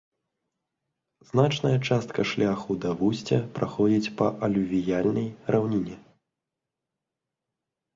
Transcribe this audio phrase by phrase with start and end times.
[1.31, 5.95] Значная частка шляху да вусця праходзіць па алювіяльнай раўніне.